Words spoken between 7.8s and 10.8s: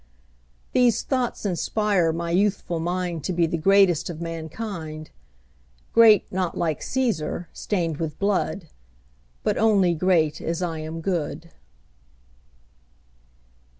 with blood, But only great as I